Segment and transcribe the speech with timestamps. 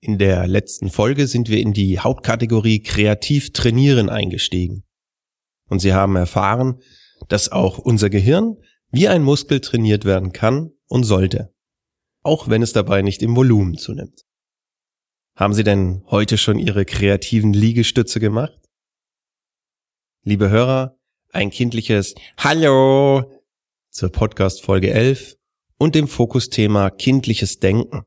[0.00, 4.84] In der letzten Folge sind wir in die Hauptkategorie Kreativ trainieren eingestiegen.
[5.68, 6.80] Und Sie haben erfahren,
[7.28, 8.56] dass auch unser Gehirn
[8.90, 11.52] wie ein Muskel trainiert werden kann und sollte.
[12.22, 14.22] Auch wenn es dabei nicht im Volumen zunimmt.
[15.34, 18.58] Haben Sie denn heute schon Ihre kreativen Liegestütze gemacht?
[20.22, 20.96] Liebe Hörer,
[21.32, 23.32] ein kindliches Hallo
[23.90, 25.36] zur Podcast Folge 11
[25.76, 28.02] und dem Fokusthema kindliches Denken.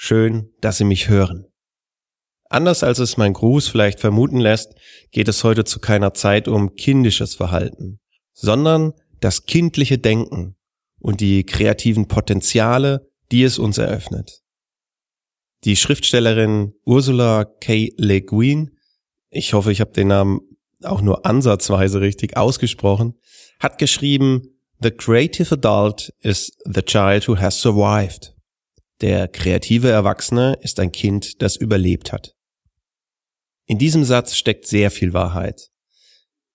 [0.00, 1.48] Schön, dass Sie mich hören.
[2.48, 4.76] Anders als es mein Gruß vielleicht vermuten lässt,
[5.10, 7.98] geht es heute zu keiner Zeit um kindisches Verhalten,
[8.32, 10.54] sondern das kindliche Denken
[11.00, 14.44] und die kreativen Potenziale, die es uns eröffnet.
[15.64, 17.90] Die Schriftstellerin Ursula K.
[17.96, 18.78] Le Guin,
[19.30, 20.42] ich hoffe, ich habe den Namen
[20.84, 23.14] auch nur ansatzweise richtig ausgesprochen,
[23.58, 28.37] hat geschrieben, The creative adult is the child who has survived.
[29.00, 32.34] Der kreative Erwachsene ist ein Kind, das überlebt hat.
[33.66, 35.70] In diesem Satz steckt sehr viel Wahrheit.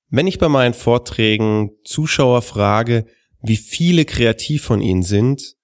[0.09, 3.05] Wenn ich bei meinen Vorträgen Zuschauer frage,
[3.41, 5.55] wie viele kreativ von ihnen sind,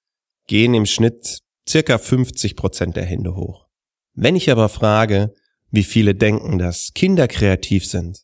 [0.48, 3.68] gehen im Schnitt circa 50 Prozent der Hände hoch.
[4.14, 5.34] Wenn ich aber frage,
[5.72, 8.24] wie viele denken, dass Kinder kreativ sind,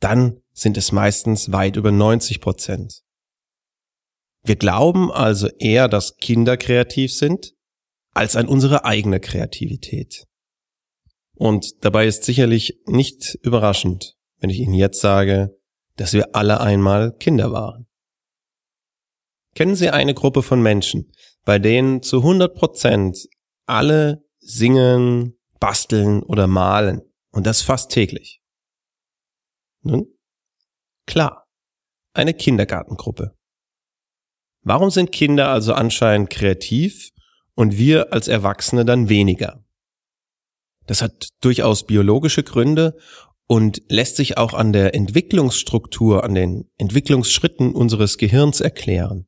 [0.00, 3.02] dann sind es meistens weit über 90 Prozent.
[4.42, 7.54] Wir glauben also eher, dass Kinder kreativ sind,
[8.14, 10.24] als an unsere eigene Kreativität.
[11.34, 15.56] Und dabei ist sicherlich nicht überraschend, wenn ich Ihnen jetzt sage,
[15.96, 17.86] dass wir alle einmal Kinder waren.
[19.54, 21.12] Kennen Sie eine Gruppe von Menschen,
[21.44, 23.28] bei denen zu 100 Prozent
[23.66, 28.40] alle singen, basteln oder malen und das fast täglich?
[29.82, 30.06] Nun,
[31.06, 31.46] klar,
[32.14, 33.36] eine Kindergartengruppe.
[34.62, 37.10] Warum sind Kinder also anscheinend kreativ
[37.54, 39.64] und wir als Erwachsene dann weniger.
[40.86, 42.96] Das hat durchaus biologische Gründe
[43.46, 49.26] und lässt sich auch an der Entwicklungsstruktur, an den Entwicklungsschritten unseres Gehirns erklären.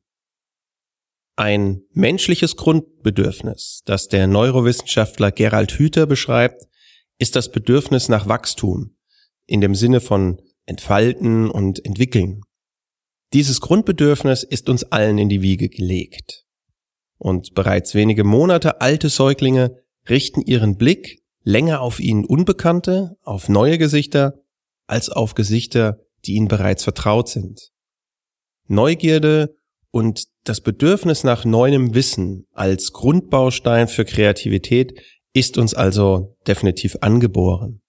[1.35, 6.63] Ein menschliches Grundbedürfnis, das der Neurowissenschaftler Gerald Hüther beschreibt,
[7.19, 8.95] ist das Bedürfnis nach Wachstum
[9.45, 12.41] in dem Sinne von entfalten und entwickeln.
[13.33, 16.46] Dieses Grundbedürfnis ist uns allen in die Wiege gelegt.
[17.17, 23.77] Und bereits wenige Monate alte Säuglinge richten ihren Blick länger auf ihnen Unbekannte, auf neue
[23.77, 24.41] Gesichter,
[24.85, 27.71] als auf Gesichter, die ihnen bereits vertraut sind.
[28.67, 29.55] Neugierde
[29.91, 35.01] und das Bedürfnis nach neuem Wissen als Grundbaustein für Kreativität
[35.33, 37.81] ist uns also definitiv angeboren.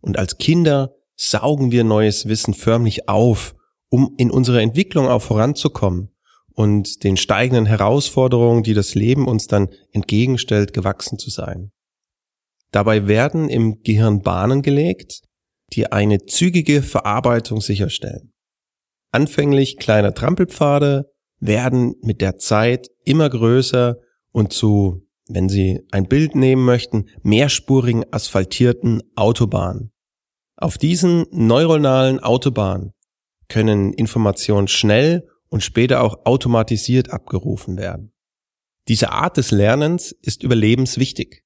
[0.00, 3.54] Und als Kinder saugen wir neues Wissen förmlich auf,
[3.88, 6.13] um in unserer Entwicklung auch voranzukommen
[6.54, 11.70] und den steigenden Herausforderungen, die das Leben uns dann entgegenstellt, gewachsen zu sein.
[12.70, 15.22] Dabei werden im Gehirn Bahnen gelegt,
[15.72, 18.32] die eine zügige Verarbeitung sicherstellen.
[19.12, 21.10] Anfänglich kleine Trampelpfade
[21.40, 23.96] werden mit der Zeit immer größer
[24.32, 29.92] und zu, wenn Sie ein Bild nehmen möchten, mehrspurigen asphaltierten Autobahnen.
[30.56, 32.92] Auf diesen neuronalen Autobahnen
[33.48, 38.12] können Informationen schnell und später auch automatisiert abgerufen werden.
[38.88, 41.44] Diese Art des Lernens ist überlebenswichtig.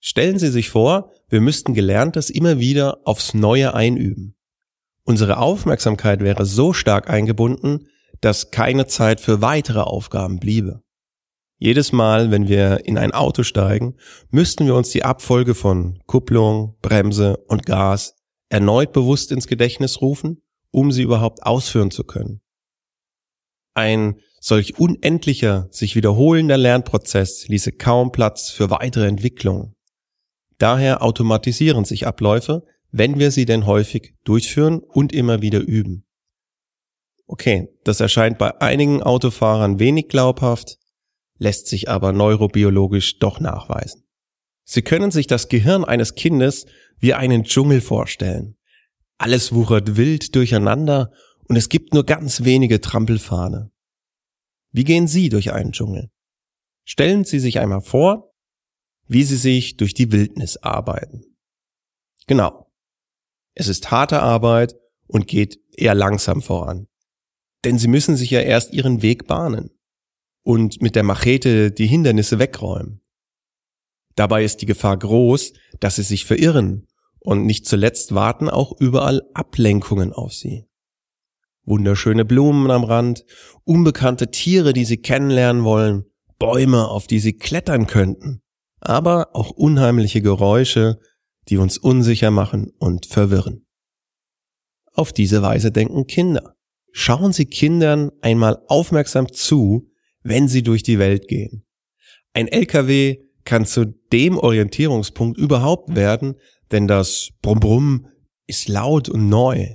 [0.00, 4.34] Stellen Sie sich vor, wir müssten Gelerntes immer wieder aufs Neue einüben.
[5.04, 7.86] Unsere Aufmerksamkeit wäre so stark eingebunden,
[8.22, 10.82] dass keine Zeit für weitere Aufgaben bliebe.
[11.58, 13.96] Jedes Mal, wenn wir in ein Auto steigen,
[14.30, 18.16] müssten wir uns die Abfolge von Kupplung, Bremse und Gas
[18.48, 20.40] erneut bewusst ins Gedächtnis rufen,
[20.70, 22.40] um sie überhaupt ausführen zu können.
[23.76, 29.74] Ein solch unendlicher, sich wiederholender Lernprozess ließe kaum Platz für weitere Entwicklung.
[30.56, 36.06] Daher automatisieren sich Abläufe, wenn wir sie denn häufig durchführen und immer wieder üben.
[37.26, 40.78] Okay, das erscheint bei einigen Autofahrern wenig glaubhaft,
[41.36, 44.04] lässt sich aber neurobiologisch doch nachweisen.
[44.64, 46.64] Sie können sich das Gehirn eines Kindes
[46.98, 48.56] wie einen Dschungel vorstellen.
[49.18, 51.10] Alles wuchert wild durcheinander
[51.48, 52.80] und es gibt nur ganz wenige
[59.08, 61.36] wie sie sich durch die Wildnis arbeiten.
[62.26, 62.70] Genau.
[63.54, 64.74] Es ist harte Arbeit
[65.06, 66.88] und geht eher langsam voran.
[67.64, 69.70] Denn sie müssen sich ja erst ihren Weg bahnen
[70.42, 73.00] und mit der Machete die Hindernisse wegräumen.
[74.14, 76.86] Dabei ist die Gefahr groß, dass sie sich verirren
[77.18, 80.66] und nicht zuletzt warten auch überall Ablenkungen auf sie.
[81.66, 83.24] Wunderschöne Blumen am Rand,
[83.64, 86.04] unbekannte Tiere, die sie kennenlernen wollen,
[86.38, 88.42] Bäume, auf die sie klettern könnten,
[88.80, 90.98] aber auch unheimliche Geräusche,
[91.48, 93.66] die uns unsicher machen und verwirren.
[94.92, 96.54] Auf diese Weise denken Kinder.
[96.92, 99.90] Schauen Sie Kindern einmal aufmerksam zu,
[100.22, 101.66] wenn sie durch die Welt gehen.
[102.32, 106.36] Ein LKW kann zu dem Orientierungspunkt überhaupt werden,
[106.70, 108.06] denn das Brumm Brumm
[108.46, 109.74] ist laut und neu.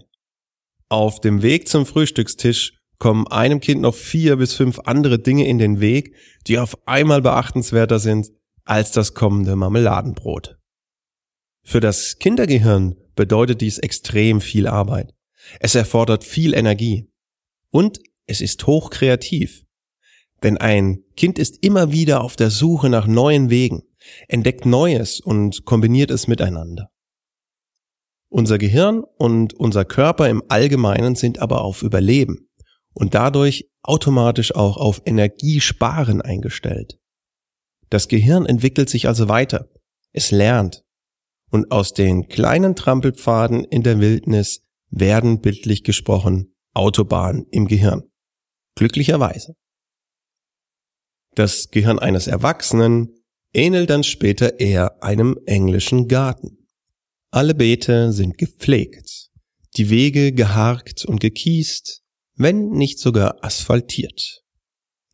[0.91, 5.57] Auf dem Weg zum Frühstückstisch kommen einem Kind noch vier bis fünf andere Dinge in
[5.57, 6.13] den Weg,
[6.47, 8.27] die auf einmal beachtenswerter sind
[8.65, 10.57] als das kommende Marmeladenbrot.
[11.63, 15.13] Für das Kindergehirn bedeutet dies extrem viel Arbeit.
[15.61, 17.09] Es erfordert viel Energie.
[17.69, 19.63] Und es ist hochkreativ.
[20.43, 23.83] Denn ein Kind ist immer wieder auf der Suche nach neuen Wegen,
[24.27, 26.90] entdeckt Neues und kombiniert es miteinander.
[28.33, 32.49] Unser Gehirn und unser Körper im Allgemeinen sind aber auf Überleben
[32.93, 36.97] und dadurch automatisch auch auf Energiesparen eingestellt.
[37.89, 39.67] Das Gehirn entwickelt sich also weiter.
[40.13, 40.85] Es lernt.
[41.49, 48.03] Und aus den kleinen Trampelpfaden in der Wildnis werden bildlich gesprochen Autobahnen im Gehirn.
[48.75, 49.55] Glücklicherweise.
[51.35, 53.09] Das Gehirn eines Erwachsenen
[53.53, 56.60] ähnelt dann später eher einem englischen Garten.
[57.33, 59.29] Alle Beete sind gepflegt,
[59.77, 62.01] die Wege geharkt und gekiest,
[62.35, 64.41] wenn nicht sogar asphaltiert.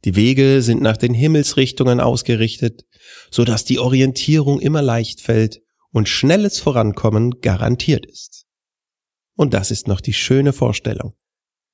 [0.04, 2.86] Die Wege sind nach den Himmelsrichtungen ausgerichtet,
[3.30, 5.60] so dass die Orientierung immer leicht fällt
[5.92, 8.46] und schnelles Vorankommen garantiert ist.
[9.36, 11.14] Und das ist noch die schöne Vorstellung.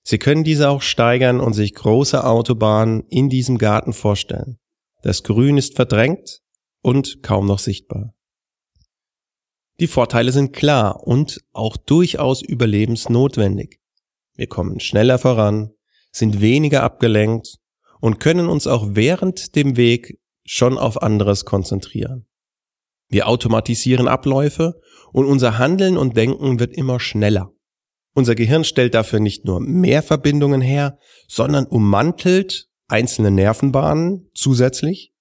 [0.06, 4.57] Sie können diese auch steigern und sich große Autobahnen in diesem Garten vorstellen.
[5.04, 6.42] Das Grün ist verdrängt
[6.81, 8.13] und kaum noch sichtbar.
[9.83, 13.81] Die Vorteile sind klar und auch durchaus überlebensnotwendig.
[14.33, 15.71] Wir kommen schneller voran,
[16.09, 17.57] sind weniger abgelenkt
[18.00, 22.27] und können uns auch während dem Weg schon auf anderes konzentrieren.
[23.09, 24.80] Wir automatisieren Abläufe
[25.12, 27.51] und unser Handeln und Denken wird immer schneller.
[28.13, 30.97] Unser Gehirn stellt dafür nicht nur mehr Verbindungen her,
[31.27, 35.13] sondern ummantelt einzelne Nervenbahnen zusätzlich,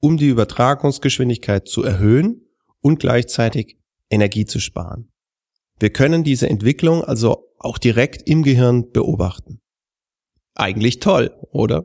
[0.00, 2.46] um die Übertragungsgeschwindigkeit zu erhöhen
[2.80, 3.77] und gleichzeitig
[4.10, 5.10] Energie zu sparen.
[5.78, 9.60] Wir können diese Entwicklung also auch direkt im Gehirn beobachten.
[10.54, 11.84] Eigentlich toll, oder?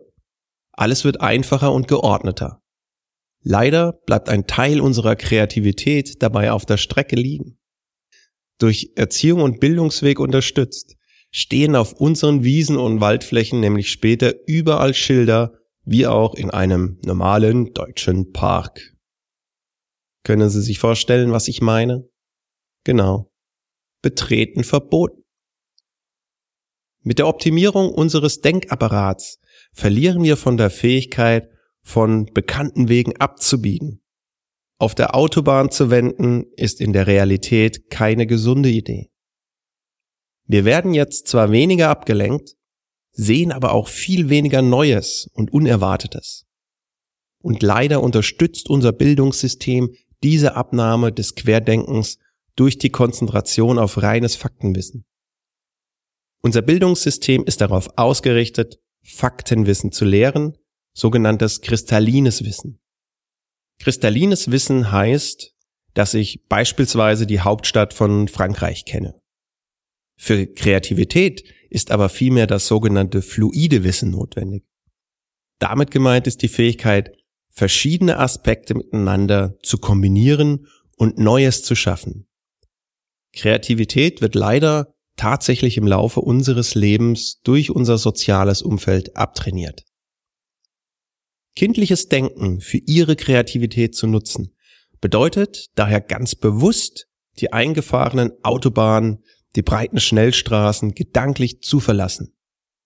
[0.72, 2.62] Alles wird einfacher und geordneter.
[3.42, 7.60] Leider bleibt ein Teil unserer Kreativität dabei auf der Strecke liegen
[8.64, 10.96] durch Erziehung und Bildungsweg unterstützt,
[11.32, 15.54] stehen auf unseren Wiesen und Waldflächen nämlich später überall Schilder,
[15.84, 18.94] wie auch in einem normalen deutschen Park.
[20.24, 22.08] Können Sie sich vorstellen, was ich meine?
[22.84, 23.32] Genau.
[24.02, 25.24] Betreten verboten.
[27.02, 29.40] Mit der Optimierung unseres Denkapparats
[29.74, 31.50] verlieren wir von der Fähigkeit,
[31.82, 34.04] von bekannten Wegen abzubiegen
[34.84, 39.10] auf der Autobahn zu wenden, ist in der Realität keine gesunde Idee.
[40.46, 42.56] Wir werden jetzt zwar weniger abgelenkt,
[43.14, 46.46] sehen aber auch viel weniger Neues und Unerwartetes.
[47.42, 52.18] Und leider unterstützt unser Bildungssystem diese Abnahme des Querdenkens
[52.56, 55.06] durch die Konzentration auf reines Faktenwissen.
[56.42, 60.58] Unser Bildungssystem ist darauf ausgerichtet, Faktenwissen zu lehren,
[60.94, 62.80] sogenanntes kristallines Wissen.
[63.80, 65.54] Kristallines Wissen heißt,
[65.94, 69.16] dass ich beispielsweise die Hauptstadt von Frankreich kenne.
[70.18, 74.64] Für Kreativität ist aber vielmehr das sogenannte fluide Wissen notwendig.
[75.60, 77.16] Damit gemeint ist die Fähigkeit,
[77.50, 80.68] verschiedene Aspekte miteinander zu kombinieren
[80.98, 82.28] und Neues zu schaffen.
[83.36, 89.84] Kreativität wird leider tatsächlich im Laufe unseres Lebens durch unser soziales Umfeld abtrainiert
[91.56, 94.56] kindliches Denken für ihre Kreativität zu nutzen,
[95.02, 97.08] bedeutet daher ganz bewusst,
[97.40, 99.24] die eingefahrenen Autobahnen,
[99.56, 102.36] die breiten Schnellstraßen gedanklich zu verlassen,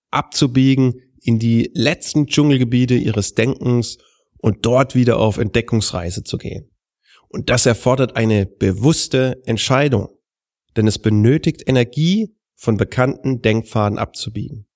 [0.09, 3.97] abzubiegen in die letzten Dschungelgebiete ihres Denkens
[4.37, 6.69] und dort wieder auf Entdeckungsreise zu gehen.
[7.29, 10.09] Und das erfordert eine bewusste Entscheidung,
[10.77, 14.67] denn es benötigt Energie, von bekannten Denkpfaden abzubiegen.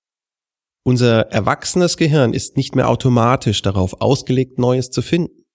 [0.84, 5.46] Unser erwachsenes Gehirn ist nicht mehr automatisch darauf ausgelegt, Neues zu finden.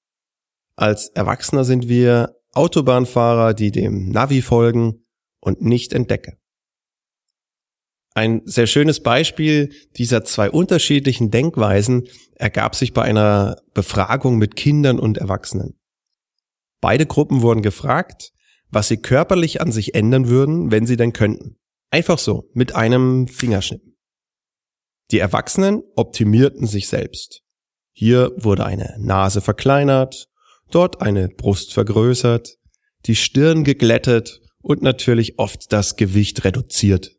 [0.77, 5.05] Als Erwachsener sind wir Autobahnfahrer, die dem Navi folgen
[5.41, 6.37] und nicht entdecken.
[8.15, 14.99] Ein sehr schönes Beispiel dieser zwei unterschiedlichen Denkweisen ergab sich bei einer Befragung mit Kindern
[14.99, 15.79] und Erwachsenen.
[16.81, 18.33] Beide Gruppen wurden gefragt,
[18.71, 21.57] was sie körperlich an sich ändern würden, wenn sie denn könnten.
[21.91, 23.97] Einfach so, mit einem Fingerschnippen.
[25.11, 27.43] Die Erwachsenen optimierten sich selbst.
[27.93, 30.29] Hier wurde eine Nase verkleinert,
[30.71, 32.59] dort eine Brust vergrößert,
[33.07, 37.17] die Stirn geglättet und natürlich oft das Gewicht reduziert.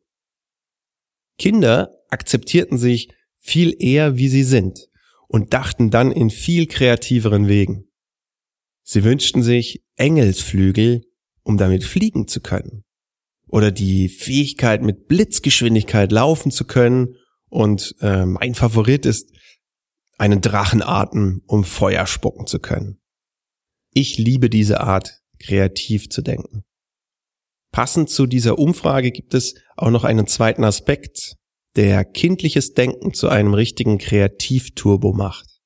[1.38, 4.90] Kinder akzeptierten sich viel eher, wie sie sind
[5.28, 7.90] und dachten dann in viel kreativeren Wegen.
[8.84, 11.07] Sie wünschten sich Engelsflügel,
[11.48, 12.84] um damit fliegen zu können.
[13.48, 17.16] Oder die Fähigkeit, mit Blitzgeschwindigkeit laufen zu können.
[17.50, 19.32] Und äh, mein Favorit ist,
[20.18, 23.00] einen Drachenarten, um Feuer spucken zu können.
[23.94, 26.64] Ich liebe diese Art, kreativ zu denken.
[27.72, 31.36] Passend zu dieser Umfrage gibt es auch noch einen zweiten Aspekt,
[31.76, 35.62] der kindliches Denken zu einem richtigen Kreativturbo macht.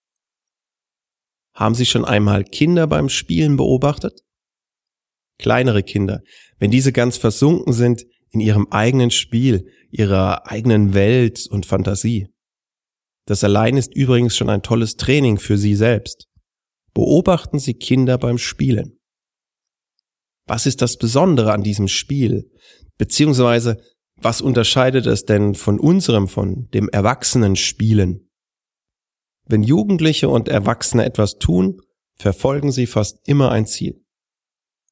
[1.56, 4.22] Haben Sie schon einmal Kinder beim Spielen beobachtet?
[5.42, 6.22] Kleinere Kinder,
[6.60, 12.28] wenn diese ganz versunken sind in ihrem eigenen Spiel, ihrer eigenen Welt und Fantasie.
[13.26, 16.28] Das allein ist übrigens schon ein tolles Training für Sie selbst.
[16.94, 19.00] Beobachten Sie Kinder beim Spielen.
[20.48, 22.50] Was ist das Besondere an diesem Spiel?
[22.98, 23.82] Beziehungsweise,
[24.18, 28.30] was unterscheidet es denn von unserem, von dem Erwachsenen Spielen?
[29.46, 31.82] Wenn Jugendliche und Erwachsene etwas tun,
[32.16, 34.04] verfolgen sie fast immer ein Ziel.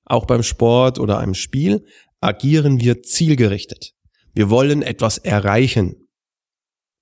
[0.10, 1.86] Auch beim Sport oder einem Spiel
[2.20, 3.94] agieren wir zielgerichtet.
[4.34, 6.10] Wir wollen etwas erreichen.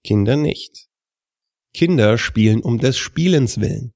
[0.03, 0.87] Kinder nicht.
[1.73, 3.93] Kinder spielen um des Spielens willen,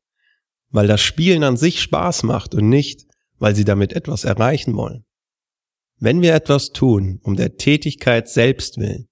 [0.70, 3.06] weil das Spielen an sich Spaß macht und nicht,
[3.38, 5.06] weil sie damit etwas erreichen wollen.
[5.98, 9.10] Wenn wir etwas tun, um der Tätigkeit selbst willen,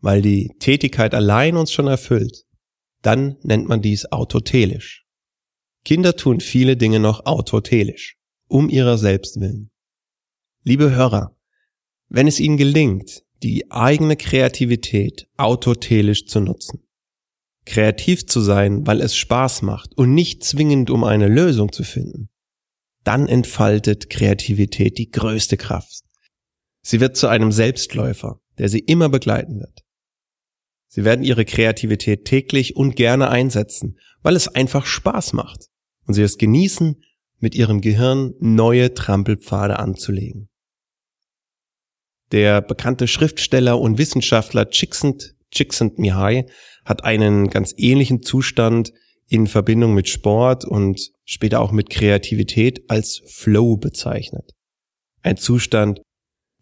[0.00, 2.44] weil die Tätigkeit allein uns schon erfüllt,
[3.02, 5.04] dann nennt man dies autotelisch.
[5.84, 8.16] Kinder tun viele Dinge noch autotelisch,
[8.48, 9.70] um ihrer selbst willen.
[10.62, 11.36] Liebe Hörer,
[12.08, 16.86] wenn es Ihnen gelingt, die eigene Kreativität autotelisch zu nutzen,
[17.66, 22.30] kreativ zu sein, weil es Spaß macht und nicht zwingend um eine Lösung zu finden,
[23.02, 26.04] dann entfaltet Kreativität die größte Kraft.
[26.82, 29.84] Sie wird zu einem Selbstläufer, der sie immer begleiten wird.
[30.88, 35.68] Sie werden ihre Kreativität täglich und gerne einsetzen, weil es einfach Spaß macht
[36.06, 37.02] und sie es genießen,
[37.44, 40.48] mit ihrem Gehirn neue Trampelpfade anzulegen.
[42.32, 46.46] Der bekannte Schriftsteller und Wissenschaftler Csikszent, Csikszentmihalyi
[46.86, 48.94] hat einen ganz ähnlichen Zustand
[49.28, 54.52] in Verbindung mit Sport und später auch mit Kreativität als Flow bezeichnet.
[55.20, 56.00] Ein Zustand,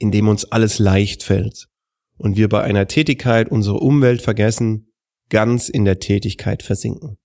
[0.01, 1.69] in dem uns alles leicht fällt
[2.19, 4.93] und wir bei einer Tätigkeit unsere Umwelt vergessen,
[5.29, 7.19] ganz in der Tätigkeit versinken.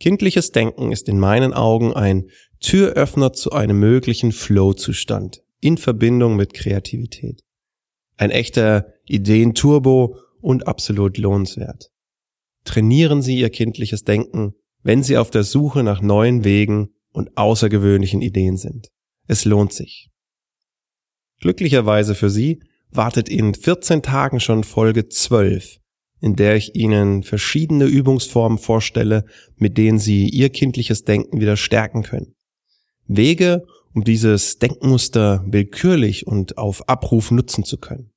[0.00, 6.54] Kindliches Denken ist in meinen Augen ein Türöffner zu einem möglichen Flow-Zustand in Verbindung mit
[6.54, 7.42] Kreativität.
[8.16, 11.90] Ein echter Ideenturbo und absolut lohnenswert.
[12.64, 18.22] Trainieren Sie Ihr kindliches Denken, wenn Sie auf der Suche nach neuen Wegen und außergewöhnlichen
[18.22, 18.88] Ideen sind.
[19.26, 20.08] Es lohnt sich.
[21.40, 25.79] Glücklicherweise für Sie wartet in 14 Tagen schon Folge 12,
[26.20, 29.24] in der ich Ihnen verschiedene Übungsformen vorstelle,
[29.56, 32.34] mit denen Sie Ihr kindliches Denken wieder stärken können.
[33.06, 38.10] Wege, um dieses Denkmuster willkürlich und auf Abruf nutzen zu können.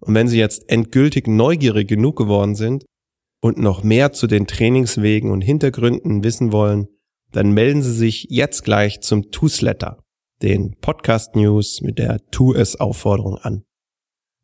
[0.00, 2.84] Und wenn Sie jetzt endgültig neugierig genug geworden sind,
[3.44, 6.88] und noch mehr zu den Trainingswegen und Hintergründen wissen wollen,
[7.30, 10.02] dann melden Sie sich jetzt gleich zum TUSletter,
[10.40, 13.64] den Podcast News mit der Tu es Aufforderung an.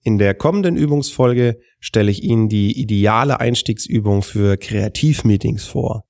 [0.03, 6.05] In der kommenden Übungsfolge stelle ich Ihnen die ideale Einstiegsübung für Kreativmeetings vor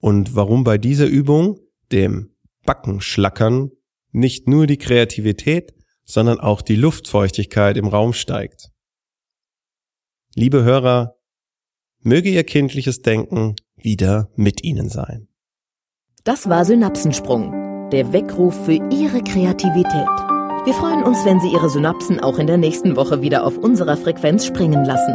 [0.00, 1.58] und warum bei dieser Übung,
[1.92, 3.70] dem Backenschlackern
[4.10, 5.72] nicht nur die Kreativität,
[6.04, 8.70] sondern auch die Luftfeuchtigkeit im Raum steigt.
[10.34, 11.17] Liebe Hörer,
[12.02, 15.28] möge Ihr kindliches Denken wieder mit Ihnen sein.
[16.24, 20.08] Das war Synapsensprung, der Weckruf für Ihre Kreativität.
[20.64, 23.96] Wir freuen uns, wenn Sie Ihre Synapsen auch in der nächsten Woche wieder auf unserer
[23.96, 25.14] Frequenz springen lassen.